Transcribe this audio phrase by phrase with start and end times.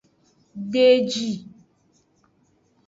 [0.71, 1.29] De eji.